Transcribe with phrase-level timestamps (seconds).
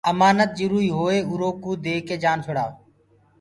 [0.11, 2.71] امآنت جروئي هوئي اروئو ديڪي جآن ڇڙائو